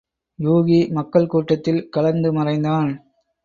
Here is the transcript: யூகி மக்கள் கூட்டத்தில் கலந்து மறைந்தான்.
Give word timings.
யூகி 0.39 0.91
மக்கள் 0.91 1.27
கூட்டத்தில் 1.27 1.89
கலந்து 1.89 2.33
மறைந்தான். 2.33 2.91